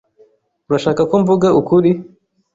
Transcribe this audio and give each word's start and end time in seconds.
Urashaka 0.67 1.01
ko 1.09 1.15
mvuga 1.21 1.47
ukuri? 1.59 1.91